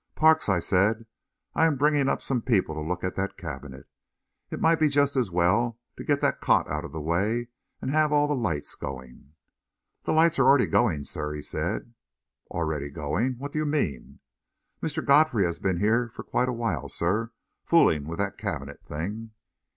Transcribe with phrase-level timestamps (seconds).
[0.15, 1.05] "Parks," I said,
[1.53, 3.85] "I am bringing up some people to look at that cabinet.
[4.49, 7.49] It might be just as well to get that cot out of the way
[7.83, 9.33] and have all the lights going?"
[10.05, 11.93] "The lights are already going, sir," he said.
[12.49, 13.33] "Already going?
[13.33, 14.21] What do you mean?"
[14.81, 15.05] "Mr.
[15.05, 17.31] Godfrey has been here for quite a while, sir,
[17.63, 19.33] fooling with that cabinet thing."